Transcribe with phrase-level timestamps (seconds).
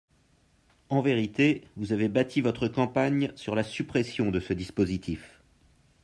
[0.89, 5.43] En vérité, vous avez bâti votre campagne sur la suppression de ce dispositif.